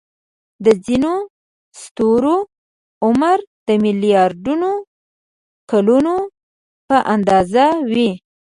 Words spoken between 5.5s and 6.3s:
کلونو